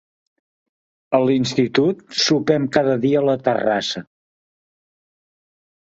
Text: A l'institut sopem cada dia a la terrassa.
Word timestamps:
A 1.17 1.19
l'institut 1.25 2.01
sopem 2.23 2.67
cada 2.79 2.97
dia 3.07 3.19
a 3.21 3.25
la 3.31 3.39
terrassa. 3.49 4.07